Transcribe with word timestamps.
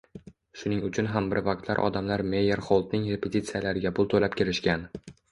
Shuning 0.59 0.79
uchun 0.85 1.09
ham 1.15 1.25
bir 1.33 1.39
vaqtlar 1.47 1.81
odamlar 1.89 2.23
Meyerxoldning 2.31 3.03
repetitsiyalariga 3.15 3.91
pul 4.01 4.09
to‘lab 4.15 4.39
kirishgan. 4.41 4.87